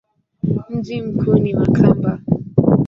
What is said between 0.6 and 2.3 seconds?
Mji mkuu ni Makamba.